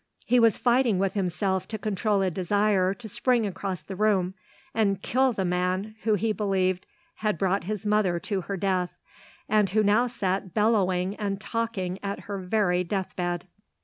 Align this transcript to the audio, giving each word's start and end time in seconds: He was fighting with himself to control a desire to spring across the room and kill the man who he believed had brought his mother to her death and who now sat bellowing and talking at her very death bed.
He 0.25 0.39
was 0.39 0.57
fighting 0.57 0.97
with 0.97 1.13
himself 1.13 1.67
to 1.67 1.77
control 1.77 2.23
a 2.23 2.31
desire 2.31 2.95
to 2.95 3.07
spring 3.07 3.45
across 3.45 3.83
the 3.83 3.95
room 3.95 4.33
and 4.73 4.99
kill 4.99 5.31
the 5.31 5.45
man 5.45 5.93
who 6.01 6.15
he 6.15 6.33
believed 6.33 6.87
had 7.17 7.37
brought 7.37 7.65
his 7.65 7.85
mother 7.85 8.19
to 8.21 8.41
her 8.41 8.57
death 8.57 8.97
and 9.47 9.69
who 9.69 9.83
now 9.83 10.07
sat 10.07 10.55
bellowing 10.55 11.13
and 11.17 11.39
talking 11.39 11.99
at 12.01 12.21
her 12.21 12.39
very 12.39 12.83
death 12.83 13.15
bed. 13.15 13.45